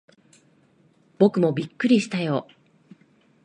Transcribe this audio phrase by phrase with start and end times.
[1.19, 2.47] 僕もびっくりしたよ。